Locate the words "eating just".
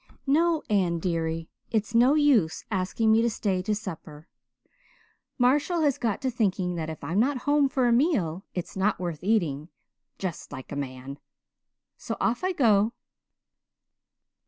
9.23-10.51